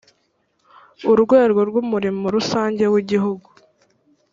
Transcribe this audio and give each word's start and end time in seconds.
urwego 1.11 1.59
rw 1.69 1.75
umurimo 1.83 2.25
rusange 2.35 2.83
w 2.93 2.95
igihugu 3.01 3.49